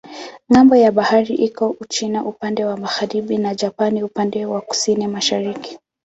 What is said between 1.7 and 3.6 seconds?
Uchina upande wa magharibi na